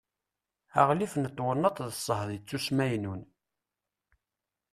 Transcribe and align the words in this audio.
aɣlif 0.81 1.13
n 1.17 1.25
twennaḍt 1.37 1.83
d 1.89 1.91
ṣṣehd 1.99 2.29
ittusmaynun 2.37 3.21